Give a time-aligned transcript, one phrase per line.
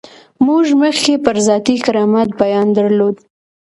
[0.45, 3.15] موږ مخکې پر ذاتي کرامت بیان درلود.